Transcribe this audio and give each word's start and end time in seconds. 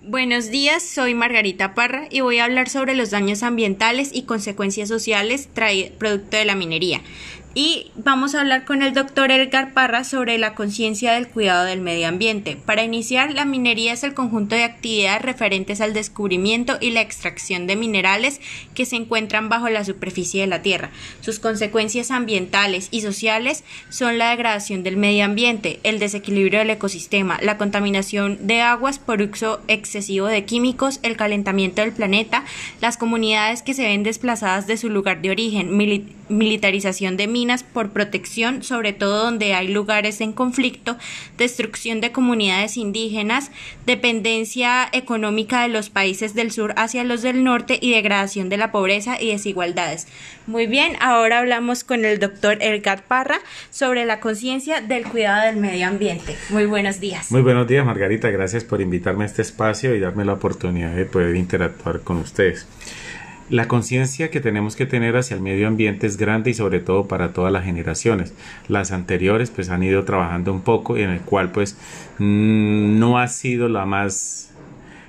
Buenos 0.00 0.52
días, 0.52 0.84
soy 0.84 1.14
Margarita 1.14 1.74
Parra 1.74 2.06
y 2.08 2.20
voy 2.20 2.38
a 2.38 2.44
hablar 2.44 2.68
sobre 2.68 2.94
los 2.94 3.10
daños 3.10 3.42
ambientales 3.42 4.10
y 4.12 4.22
consecuencias 4.22 4.88
sociales 4.88 5.48
producto 5.98 6.36
de 6.36 6.44
la 6.44 6.54
minería 6.54 7.02
y 7.58 7.90
vamos 7.96 8.36
a 8.36 8.40
hablar 8.40 8.64
con 8.64 8.82
el 8.84 8.94
doctor 8.94 9.32
Edgar 9.32 9.72
Parra 9.72 10.04
sobre 10.04 10.38
la 10.38 10.54
conciencia 10.54 11.14
del 11.14 11.26
cuidado 11.26 11.64
del 11.64 11.80
medio 11.80 12.06
ambiente. 12.06 12.56
Para 12.56 12.84
iniciar, 12.84 13.32
la 13.32 13.44
minería 13.44 13.92
es 13.92 14.04
el 14.04 14.14
conjunto 14.14 14.54
de 14.54 14.62
actividades 14.62 15.22
referentes 15.22 15.80
al 15.80 15.92
descubrimiento 15.92 16.78
y 16.80 16.90
la 16.90 17.00
extracción 17.00 17.66
de 17.66 17.74
minerales 17.74 18.40
que 18.74 18.84
se 18.84 18.94
encuentran 18.94 19.48
bajo 19.48 19.68
la 19.70 19.84
superficie 19.84 20.42
de 20.42 20.46
la 20.46 20.62
Tierra. 20.62 20.90
Sus 21.20 21.40
consecuencias 21.40 22.12
ambientales 22.12 22.86
y 22.92 23.00
sociales 23.00 23.64
son 23.88 24.18
la 24.18 24.30
degradación 24.30 24.84
del 24.84 24.96
medio 24.96 25.24
ambiente, 25.24 25.80
el 25.82 25.98
desequilibrio 25.98 26.60
del 26.60 26.70
ecosistema, 26.70 27.40
la 27.42 27.58
contaminación 27.58 28.46
de 28.46 28.60
aguas 28.60 29.00
por 29.00 29.20
uso 29.20 29.60
excesivo 29.66 30.28
de 30.28 30.44
químicos, 30.44 31.00
el 31.02 31.16
calentamiento 31.16 31.82
del 31.82 31.90
planeta, 31.90 32.44
las 32.80 32.96
comunidades 32.96 33.62
que 33.62 33.74
se 33.74 33.82
ven 33.82 34.04
desplazadas 34.04 34.68
de 34.68 34.76
su 34.76 34.90
lugar 34.90 35.22
de 35.22 35.30
origen, 35.32 35.76
militarización 36.28 37.16
de 37.16 37.26
minas, 37.26 37.62
por 37.62 37.90
protección, 37.90 38.62
sobre 38.62 38.92
todo 38.92 39.24
donde 39.24 39.54
hay 39.54 39.68
lugares 39.68 40.20
en 40.20 40.32
conflicto, 40.32 40.96
destrucción 41.36 42.00
de 42.00 42.12
comunidades 42.12 42.76
indígenas, 42.76 43.50
dependencia 43.86 44.88
económica 44.92 45.62
de 45.62 45.68
los 45.68 45.90
países 45.90 46.34
del 46.34 46.50
sur 46.50 46.74
hacia 46.76 47.04
los 47.04 47.22
del 47.22 47.44
norte 47.44 47.78
y 47.80 47.92
degradación 47.92 48.48
de 48.48 48.56
la 48.56 48.72
pobreza 48.72 49.20
y 49.20 49.30
desigualdades. 49.30 50.06
Muy 50.46 50.66
bien, 50.66 50.96
ahora 51.00 51.40
hablamos 51.40 51.84
con 51.84 52.04
el 52.04 52.18
doctor 52.18 52.58
Edgar 52.60 53.02
Parra 53.02 53.38
sobre 53.70 54.06
la 54.06 54.20
conciencia 54.20 54.80
del 54.80 55.04
cuidado 55.04 55.46
del 55.46 55.56
medio 55.56 55.86
ambiente. 55.86 56.36
Muy 56.50 56.66
buenos 56.66 57.00
días. 57.00 57.30
Muy 57.30 57.42
buenos 57.42 57.66
días, 57.66 57.84
Margarita. 57.84 58.30
Gracias 58.30 58.64
por 58.64 58.80
invitarme 58.80 59.24
a 59.24 59.26
este 59.26 59.42
espacio 59.42 59.94
y 59.94 60.00
darme 60.00 60.24
la 60.24 60.32
oportunidad 60.32 60.94
de 60.94 61.04
poder 61.04 61.36
interactuar 61.36 62.00
con 62.00 62.16
ustedes. 62.18 62.66
La 63.50 63.66
conciencia 63.66 64.30
que 64.30 64.40
tenemos 64.40 64.76
que 64.76 64.84
tener 64.84 65.16
hacia 65.16 65.34
el 65.34 65.40
medio 65.40 65.68
ambiente 65.68 66.06
es 66.06 66.18
grande 66.18 66.50
y 66.50 66.54
sobre 66.54 66.80
todo 66.80 67.08
para 67.08 67.32
todas 67.32 67.50
las 67.50 67.64
generaciones. 67.64 68.34
Las 68.68 68.92
anteriores 68.92 69.50
pues 69.50 69.70
han 69.70 69.82
ido 69.82 70.04
trabajando 70.04 70.52
un 70.52 70.60
poco 70.60 70.98
en 70.98 71.10
el 71.10 71.20
cual 71.20 71.50
pues 71.50 71.76
mm, 72.18 72.98
no 72.98 73.18
ha 73.18 73.26
sido 73.28 73.68
la 73.68 73.86
más 73.86 74.50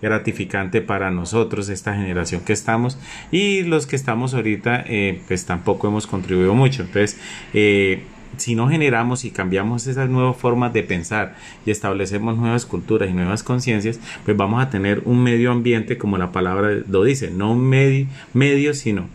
gratificante 0.00 0.80
para 0.80 1.10
nosotros 1.10 1.68
esta 1.68 1.94
generación 1.94 2.40
que 2.42 2.52
estamos 2.52 2.98
y 3.30 3.62
los 3.64 3.86
que 3.86 3.96
estamos 3.96 4.32
ahorita 4.32 4.82
eh, 4.86 5.20
pues 5.28 5.44
tampoco 5.44 5.88
hemos 5.88 6.06
contribuido 6.06 6.54
mucho 6.54 6.82
entonces 6.84 7.18
eh, 7.52 8.04
si 8.36 8.54
no 8.54 8.68
generamos 8.68 9.24
y 9.24 9.30
cambiamos 9.30 9.86
esas 9.86 10.08
nuevas 10.08 10.36
formas 10.36 10.72
de 10.72 10.82
pensar 10.82 11.36
y 11.66 11.70
establecemos 11.70 12.36
nuevas 12.36 12.66
culturas 12.66 13.10
y 13.10 13.12
nuevas 13.12 13.42
conciencias, 13.42 14.00
pues 14.24 14.36
vamos 14.36 14.62
a 14.62 14.70
tener 14.70 15.02
un 15.04 15.22
medio 15.22 15.50
ambiente, 15.50 15.98
como 15.98 16.18
la 16.18 16.32
palabra 16.32 16.70
lo 16.88 17.04
dice, 17.04 17.30
no 17.30 17.52
un 17.52 17.68
medio, 17.68 18.06
medio 18.32 18.74
sino 18.74 19.06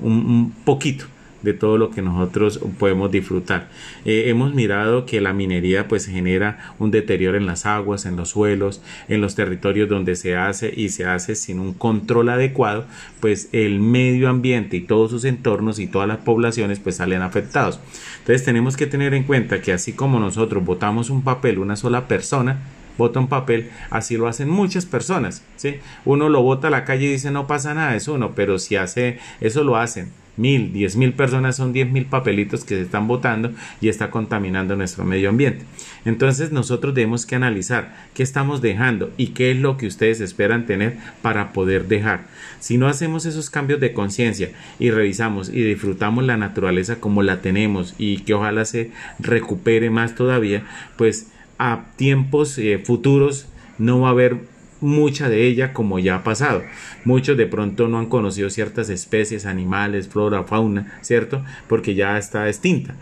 un 0.00 0.52
poquito 0.64 1.06
de 1.42 1.52
todo 1.52 1.78
lo 1.78 1.90
que 1.90 2.02
nosotros 2.02 2.60
podemos 2.78 3.10
disfrutar. 3.10 3.68
Eh, 4.04 4.24
hemos 4.26 4.54
mirado 4.54 5.06
que 5.06 5.20
la 5.20 5.32
minería 5.32 5.88
pues 5.88 6.06
genera 6.06 6.74
un 6.78 6.90
deterioro 6.90 7.36
en 7.36 7.46
las 7.46 7.66
aguas, 7.66 8.06
en 8.06 8.16
los 8.16 8.30
suelos, 8.30 8.82
en 9.08 9.20
los 9.20 9.34
territorios 9.34 9.88
donde 9.88 10.16
se 10.16 10.36
hace 10.36 10.72
y 10.74 10.88
se 10.88 11.04
hace 11.04 11.34
sin 11.34 11.60
un 11.60 11.74
control 11.74 12.30
adecuado, 12.30 12.84
pues 13.20 13.48
el 13.52 13.80
medio 13.80 14.28
ambiente 14.28 14.76
y 14.76 14.80
todos 14.80 15.10
sus 15.10 15.24
entornos 15.24 15.78
y 15.78 15.86
todas 15.86 16.08
las 16.08 16.18
poblaciones 16.18 16.80
pues 16.80 16.96
salen 16.96 17.22
afectados. 17.22 17.80
Entonces 18.20 18.44
tenemos 18.44 18.76
que 18.76 18.86
tener 18.86 19.14
en 19.14 19.24
cuenta 19.24 19.62
que 19.62 19.72
así 19.72 19.92
como 19.92 20.20
nosotros 20.20 20.64
votamos 20.64 21.10
un 21.10 21.22
papel, 21.22 21.58
una 21.58 21.76
sola 21.76 22.08
persona, 22.08 22.60
vota 22.96 23.20
un 23.20 23.28
papel, 23.28 23.70
así 23.90 24.16
lo 24.16 24.26
hacen 24.26 24.48
muchas 24.48 24.84
personas, 24.84 25.44
¿sí? 25.56 25.76
Uno 26.04 26.28
lo 26.28 26.42
vota 26.42 26.66
a 26.66 26.70
la 26.70 26.84
calle 26.84 27.06
y 27.06 27.12
dice 27.12 27.30
no 27.30 27.46
pasa 27.46 27.72
nada, 27.74 27.94
es 27.94 28.08
uno, 28.08 28.32
pero 28.34 28.58
si 28.58 28.74
hace, 28.74 29.20
eso 29.40 29.62
lo 29.62 29.76
hacen 29.76 30.10
mil, 30.38 30.72
diez 30.72 30.96
mil 30.96 31.12
personas 31.12 31.56
son 31.56 31.72
diez 31.72 31.90
mil 31.90 32.06
papelitos 32.06 32.64
que 32.64 32.76
se 32.76 32.82
están 32.82 33.08
votando 33.08 33.52
y 33.80 33.88
está 33.88 34.10
contaminando 34.10 34.76
nuestro 34.76 35.04
medio 35.04 35.28
ambiente. 35.28 35.64
Entonces 36.04 36.52
nosotros 36.52 36.94
debemos 36.94 37.26
que 37.26 37.34
analizar 37.34 37.94
qué 38.14 38.22
estamos 38.22 38.62
dejando 38.62 39.12
y 39.16 39.28
qué 39.28 39.50
es 39.50 39.58
lo 39.58 39.76
que 39.76 39.86
ustedes 39.86 40.20
esperan 40.20 40.66
tener 40.66 40.96
para 41.22 41.52
poder 41.52 41.88
dejar. 41.88 42.26
Si 42.60 42.78
no 42.78 42.88
hacemos 42.88 43.26
esos 43.26 43.50
cambios 43.50 43.80
de 43.80 43.92
conciencia 43.92 44.50
y 44.78 44.90
revisamos 44.90 45.48
y 45.48 45.62
disfrutamos 45.62 46.24
la 46.24 46.36
naturaleza 46.36 46.96
como 46.96 47.22
la 47.22 47.40
tenemos 47.40 47.94
y 47.98 48.18
que 48.20 48.34
ojalá 48.34 48.64
se 48.64 48.90
recupere 49.18 49.90
más 49.90 50.14
todavía, 50.14 50.64
pues 50.96 51.28
a 51.58 51.86
tiempos 51.96 52.56
eh, 52.58 52.78
futuros 52.78 53.46
no 53.78 54.00
va 54.00 54.08
a 54.08 54.12
haber 54.12 54.38
mucha 54.80 55.28
de 55.28 55.46
ella 55.46 55.72
como 55.72 55.98
ya 55.98 56.16
ha 56.16 56.24
pasado. 56.24 56.62
Muchos 57.04 57.36
de 57.36 57.46
pronto 57.46 57.88
no 57.88 57.98
han 57.98 58.06
conocido 58.06 58.50
ciertas 58.50 58.90
especies, 58.90 59.46
animales, 59.46 60.08
flora, 60.08 60.44
fauna, 60.44 60.98
¿cierto? 61.02 61.44
Porque 61.68 61.94
ya 61.94 62.18
está 62.18 62.48
extinta. 62.48 62.94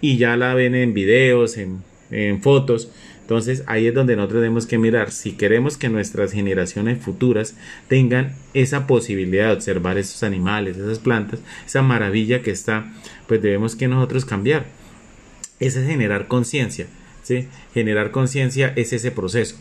Y 0.00 0.16
ya 0.16 0.36
la 0.36 0.54
ven 0.54 0.74
en 0.74 0.94
videos, 0.94 1.56
en, 1.56 1.82
fotos. 2.42 2.90
Entonces 3.20 3.62
ahí 3.68 3.86
es 3.86 3.94
donde 3.94 4.16
nosotros 4.16 4.40
tenemos 4.40 4.66
que 4.66 4.78
mirar 4.78 5.12
si 5.12 5.32
queremos 5.32 5.76
que 5.76 5.88
nuestras 5.88 6.32
generaciones 6.32 7.00
futuras 7.00 7.54
tengan 7.86 8.34
esa 8.54 8.88
posibilidad 8.88 9.46
de 9.46 9.52
observar 9.52 9.98
esos 9.98 10.24
animales, 10.24 10.76
esas 10.76 10.98
plantas, 10.98 11.38
esa 11.64 11.82
maravilla 11.82 12.42
que 12.42 12.50
está, 12.50 12.92
pues 13.28 13.40
debemos 13.40 13.76
que 13.76 13.86
nosotros 13.86 14.24
cambiar. 14.24 14.66
Ese 15.60 15.82
es 15.82 15.86
generar 15.86 16.26
conciencia. 16.26 16.86
¿sí? 17.22 17.46
Generar 17.72 18.10
conciencia 18.10 18.72
es 18.74 18.92
ese 18.92 19.12
proceso 19.12 19.56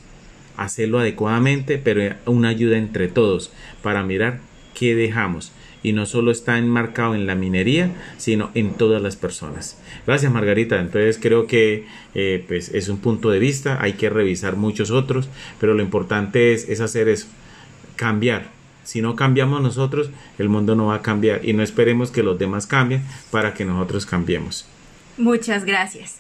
hacerlo 0.64 1.00
adecuadamente, 1.00 1.78
pero 1.78 2.16
una 2.26 2.50
ayuda 2.50 2.78
entre 2.78 3.08
todos 3.08 3.52
para 3.82 4.04
mirar 4.04 4.40
qué 4.74 4.96
dejamos. 4.96 5.52
Y 5.82 5.94
no 5.94 6.06
solo 6.06 6.32
está 6.32 6.58
enmarcado 6.58 7.16
en 7.16 7.26
la 7.26 7.36
minería, 7.36 7.92
sino 8.18 8.52
en 8.54 8.74
todas 8.74 9.02
las 9.02 9.16
personas. 9.16 9.78
Gracias 10.06 10.32
Margarita. 10.32 10.80
Entonces 10.80 11.18
creo 11.22 11.48
que 11.48 11.86
eh, 12.16 12.44
pues 12.48 12.70
es 12.74 12.90
un 12.90 12.98
punto 12.98 13.30
de 13.30 13.40
vista, 13.40 13.82
hay 13.82 13.94
que 13.94 14.10
revisar 14.10 14.58
muchos 14.58 14.92
otros, 14.92 15.30
pero 15.60 15.74
lo 15.74 15.82
importante 15.82 16.54
es, 16.54 16.68
es 16.68 16.82
hacer 16.82 17.08
eso, 17.08 17.28
cambiar, 17.96 18.60
si 18.90 19.04
no 19.04 19.16
cambiamos 19.16 19.62
nosotros, 19.62 20.10
el 20.40 20.50
mundo 20.50 20.76
no 20.76 20.88
va 20.88 20.96
a 20.96 21.02
cambiar 21.04 21.46
y 21.46 21.54
no 21.54 21.62
esperemos 21.62 22.10
que 22.10 22.24
los 22.24 22.40
demás 22.40 22.66
cambien 22.66 23.04
para 23.30 23.54
que 23.54 23.64
nosotros 23.64 24.08
cambiemos. 24.08 24.66
Muchas 25.16 25.64
gracias. 25.64 26.16